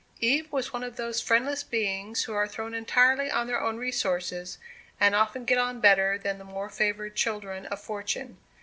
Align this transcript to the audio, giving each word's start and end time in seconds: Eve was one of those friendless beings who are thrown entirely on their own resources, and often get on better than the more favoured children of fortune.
Eve 0.19 0.51
was 0.51 0.73
one 0.73 0.81
of 0.83 0.95
those 0.95 1.21
friendless 1.21 1.61
beings 1.61 2.23
who 2.23 2.33
are 2.33 2.47
thrown 2.47 2.73
entirely 2.73 3.29
on 3.29 3.45
their 3.45 3.61
own 3.61 3.77
resources, 3.77 4.57
and 4.99 5.13
often 5.13 5.45
get 5.45 5.59
on 5.59 5.79
better 5.79 6.17
than 6.17 6.39
the 6.39 6.43
more 6.43 6.71
favoured 6.71 7.15
children 7.15 7.67
of 7.67 7.79
fortune. 7.79 8.39